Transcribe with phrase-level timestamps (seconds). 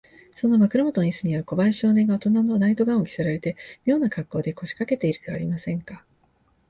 [0.35, 3.55] その枕もとのイスには、小林少年がおとなのナイト・ガウンを着せられて、
[3.85, 6.03] みょうなかっこうで、こしかけているではありませんか。